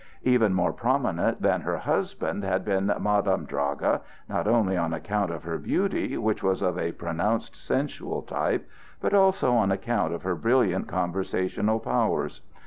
Even 0.23 0.51
more 0.55 0.73
prominent 0.73 1.43
than 1.43 1.61
her 1.61 1.77
husband 1.77 2.43
had 2.43 2.65
been 2.65 2.91
Madame 2.99 3.45
Draga, 3.45 4.01
not 4.27 4.47
only 4.47 4.75
on 4.75 4.93
account 4.95 5.29
of 5.29 5.43
her 5.43 5.59
beauty, 5.59 6.17
which 6.17 6.41
was 6.41 6.63
of 6.63 6.75
a 6.79 6.91
pronounced 6.93 7.55
sensual 7.55 8.23
type, 8.23 8.67
but 8.99 9.13
also 9.13 9.53
on 9.53 9.71
account 9.71 10.11
of 10.11 10.23
her 10.23 10.33
brilliant 10.33 10.87
conversational 10.87 11.79
powers. 11.79 12.41